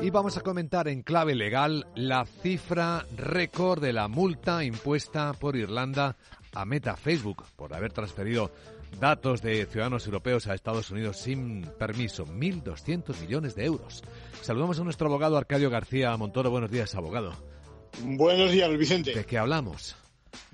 Y 0.00 0.10
vamos 0.10 0.36
a 0.36 0.42
comentar 0.42 0.88
en 0.88 1.02
clave 1.02 1.34
legal 1.34 1.86
la 1.94 2.26
cifra 2.26 3.06
récord 3.16 3.80
de 3.80 3.92
la 3.92 4.08
multa 4.08 4.62
impuesta 4.62 5.32
por 5.32 5.56
Irlanda 5.56 6.16
a 6.52 6.64
Meta 6.64 6.96
Facebook 6.96 7.44
por 7.56 7.74
haber 7.74 7.92
transferido 7.92 8.50
datos 9.00 9.42
de 9.42 9.66
ciudadanos 9.66 10.06
europeos 10.06 10.46
a 10.46 10.54
Estados 10.54 10.90
Unidos 10.90 11.18
sin 11.18 11.62
permiso. 11.78 12.26
1.200 12.26 13.18
millones 13.20 13.54
de 13.54 13.64
euros. 13.64 14.02
Saludamos 14.42 14.78
a 14.78 14.84
nuestro 14.84 15.06
abogado 15.06 15.36
Arcadio 15.36 15.70
García 15.70 16.16
Montoro. 16.16 16.50
Buenos 16.50 16.70
días, 16.70 16.94
abogado. 16.94 17.32
Buenos 18.02 18.50
días, 18.50 18.70
Vicente. 18.76 19.14
¿De 19.14 19.24
qué 19.24 19.38
hablamos? 19.38 19.96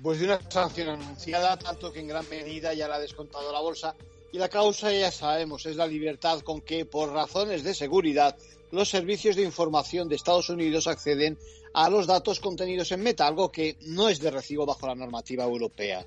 Pues 0.01 0.19
de 0.19 0.25
una 0.25 0.39
sanción 0.49 0.89
anunciada, 0.89 1.57
tanto 1.57 1.91
que 1.91 1.99
en 1.99 2.07
gran 2.07 2.27
medida 2.29 2.73
ya 2.73 2.87
la 2.87 2.95
ha 2.95 2.99
descontado 2.99 3.51
la 3.51 3.59
bolsa. 3.59 3.95
Y 4.31 4.37
la 4.37 4.49
causa 4.49 4.91
ya 4.93 5.11
sabemos, 5.11 5.65
es 5.65 5.75
la 5.75 5.87
libertad 5.87 6.39
con 6.39 6.61
que, 6.61 6.85
por 6.85 7.11
razones 7.11 7.63
de 7.63 7.73
seguridad, 7.73 8.37
los 8.71 8.89
servicios 8.89 9.35
de 9.35 9.43
información 9.43 10.07
de 10.07 10.15
Estados 10.15 10.49
Unidos 10.49 10.87
acceden 10.87 11.37
a 11.73 11.89
los 11.89 12.07
datos 12.07 12.39
contenidos 12.39 12.91
en 12.91 13.01
Meta, 13.01 13.27
algo 13.27 13.51
que 13.51 13.77
no 13.81 14.09
es 14.09 14.19
de 14.19 14.31
recibo 14.31 14.65
bajo 14.65 14.87
la 14.87 14.95
normativa 14.95 15.43
europea. 15.43 16.05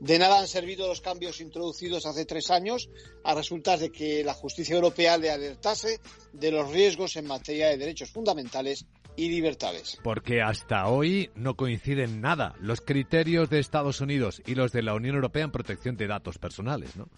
De 0.00 0.18
nada 0.18 0.40
han 0.40 0.48
servido 0.48 0.88
los 0.88 1.00
cambios 1.00 1.40
introducidos 1.40 2.06
hace 2.06 2.24
tres 2.24 2.50
años 2.50 2.88
a 3.24 3.34
resultas 3.34 3.80
de 3.80 3.90
que 3.90 4.24
la 4.24 4.34
justicia 4.34 4.74
europea 4.74 5.16
le 5.18 5.30
alertase 5.30 6.00
de 6.32 6.50
los 6.50 6.70
riesgos 6.70 7.16
en 7.16 7.26
materia 7.26 7.68
de 7.68 7.78
derechos 7.78 8.10
fundamentales 8.10 8.86
y 9.16 9.30
libertades. 9.30 9.98
Porque 10.02 10.42
hasta 10.42 10.88
hoy 10.88 11.30
no 11.34 11.56
coinciden 11.56 12.20
nada 12.20 12.54
los 12.60 12.82
criterios 12.82 13.48
de 13.48 13.58
Estados 13.58 14.00
Unidos 14.02 14.42
y 14.46 14.54
los 14.54 14.72
de 14.72 14.82
la 14.82 14.94
Unión 14.94 15.14
Europea 15.14 15.44
en 15.44 15.52
protección 15.52 15.96
de 15.96 16.06
datos 16.06 16.38
personales, 16.38 16.96
¿no? 16.96 17.08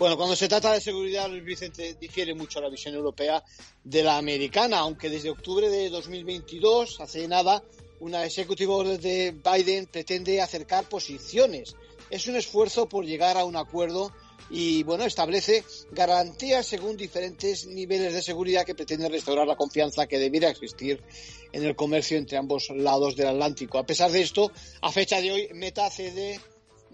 Bueno, 0.00 0.16
cuando 0.16 0.34
se 0.34 0.48
trata 0.48 0.72
de 0.72 0.80
seguridad, 0.80 1.28
Luis 1.28 1.44
Vicente 1.44 1.94
difiere 2.00 2.34
mucho 2.34 2.58
la 2.58 2.70
visión 2.70 2.94
europea 2.94 3.44
de 3.84 4.02
la 4.02 4.16
americana, 4.16 4.78
aunque 4.78 5.10
desde 5.10 5.28
octubre 5.28 5.68
de 5.68 5.90
2022, 5.90 7.02
hace 7.02 7.28
nada, 7.28 7.62
una 7.98 8.24
Executive 8.24 8.72
Order 8.72 8.98
de 8.98 9.32
Biden 9.32 9.88
pretende 9.88 10.40
acercar 10.40 10.88
posiciones. 10.88 11.76
Es 12.08 12.26
un 12.28 12.36
esfuerzo 12.36 12.88
por 12.88 13.04
llegar 13.04 13.36
a 13.36 13.44
un 13.44 13.56
acuerdo 13.56 14.10
y, 14.48 14.84
bueno, 14.84 15.04
establece 15.04 15.64
garantías 15.92 16.64
según 16.64 16.96
diferentes 16.96 17.66
niveles 17.66 18.14
de 18.14 18.22
seguridad 18.22 18.64
que 18.64 18.74
pretenden 18.74 19.12
restaurar 19.12 19.46
la 19.46 19.56
confianza 19.56 20.06
que 20.06 20.18
debiera 20.18 20.48
existir 20.48 21.02
en 21.52 21.62
el 21.62 21.76
comercio 21.76 22.16
entre 22.16 22.38
ambos 22.38 22.70
lados 22.70 23.16
del 23.16 23.28
Atlántico. 23.28 23.76
A 23.76 23.84
pesar 23.84 24.10
de 24.10 24.22
esto, 24.22 24.50
a 24.80 24.90
fecha 24.90 25.20
de 25.20 25.30
hoy, 25.30 25.48
Meta 25.52 25.90
cede 25.90 26.40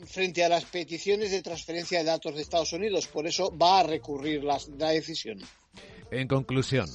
frente 0.04 0.44
a 0.44 0.48
las 0.48 0.64
peticiones 0.64 1.30
de 1.30 1.42
transferencia 1.42 1.98
de 1.98 2.04
datos 2.04 2.34
de 2.34 2.42
Estados 2.42 2.72
Unidos. 2.72 3.06
Por 3.06 3.26
eso 3.26 3.56
va 3.56 3.80
a 3.80 3.82
recurrir 3.82 4.44
la, 4.44 4.58
decisión. 4.92 5.40
En 6.10 6.28
conclusión. 6.28 6.86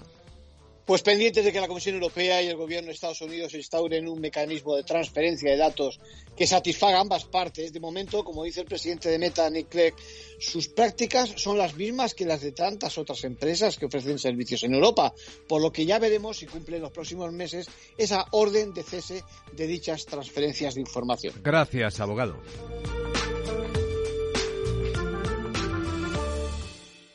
Pues 0.85 1.03
pendientes 1.03 1.45
de 1.45 1.51
que 1.51 1.59
la 1.59 1.67
Comisión 1.67 1.95
Europea 1.95 2.41
y 2.41 2.47
el 2.47 2.55
Gobierno 2.55 2.87
de 2.87 2.93
Estados 2.93 3.21
Unidos 3.21 3.53
instauren 3.53 4.07
un 4.07 4.19
mecanismo 4.19 4.75
de 4.75 4.83
transferencia 4.83 5.51
de 5.51 5.57
datos 5.57 5.99
que 6.35 6.47
satisfaga 6.47 6.99
ambas 6.99 7.25
partes. 7.25 7.71
De 7.71 7.79
momento, 7.79 8.23
como 8.23 8.43
dice 8.43 8.61
el 8.61 8.65
presidente 8.65 9.09
de 9.09 9.19
Meta, 9.19 9.49
Nick 9.49 9.69
Clegg, 9.69 9.93
sus 10.39 10.67
prácticas 10.67 11.33
son 11.35 11.57
las 11.57 11.75
mismas 11.75 12.13
que 12.13 12.25
las 12.25 12.41
de 12.41 12.51
tantas 12.51 12.97
otras 12.97 13.23
empresas 13.23 13.77
que 13.77 13.85
ofrecen 13.85 14.17
servicios 14.17 14.63
en 14.63 14.73
Europa, 14.73 15.13
por 15.47 15.61
lo 15.61 15.71
que 15.71 15.85
ya 15.85 15.99
veremos 15.99 16.37
si 16.37 16.47
cumple 16.47 16.77
en 16.77 16.81
los 16.81 16.91
próximos 16.91 17.31
meses 17.31 17.67
esa 17.97 18.25
orden 18.31 18.73
de 18.73 18.83
cese 18.83 19.23
de 19.53 19.67
dichas 19.67 20.05
transferencias 20.05 20.75
de 20.75 20.81
información. 20.81 21.35
Gracias, 21.43 21.99
abogado. 21.99 22.37